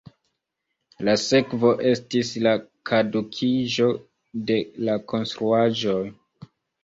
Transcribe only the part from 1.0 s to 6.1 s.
La sekvo estis la kadukiĝo de la konstruaĵoj.